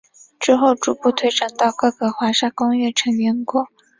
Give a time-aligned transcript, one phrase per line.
[0.39, 3.67] 之后逐步推展到各个华沙公约成员国。